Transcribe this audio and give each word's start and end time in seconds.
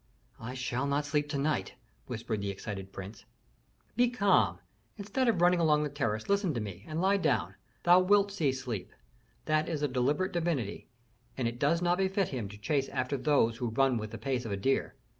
"I 0.39 0.55
shall 0.55 0.87
not 0.87 1.05
sleep 1.05 1.29
to 1.29 1.37
night," 1.37 1.75
whispered 2.07 2.41
the 2.41 2.49
excited 2.49 2.91
prince. 2.91 3.23
"Be 3.95 4.09
calm. 4.09 4.57
Instead 4.97 5.27
of 5.27 5.41
running 5.41 5.59
along 5.59 5.83
the 5.83 5.89
terrace 5.91 6.27
listen 6.27 6.55
to 6.55 6.59
me 6.59 6.83
and 6.87 6.99
lie 6.99 7.17
down. 7.17 7.53
Thou 7.83 7.99
wilt 7.99 8.31
see 8.31 8.51
Sleep 8.51 8.93
that 9.45 9.69
is 9.69 9.83
a 9.83 9.87
deliberate 9.87 10.31
divinity, 10.33 10.87
and 11.37 11.47
it 11.47 11.59
does 11.59 11.83
not 11.83 11.99
befit 11.99 12.29
him 12.29 12.49
to 12.49 12.57
chase 12.57 12.89
after 12.89 13.15
those 13.15 13.57
who 13.57 13.67
run 13.69 13.99
with 13.99 14.09
the 14.09 14.17
pace 14.17 14.43
of 14.43 14.51
a 14.51 14.57
deer. 14.57 14.95